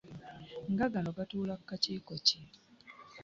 Nga 0.71 0.85
gano 0.93 1.09
gatuula 1.17 1.53
ku 1.59 1.63
kakiiko 1.69 2.13
kano 2.27 2.49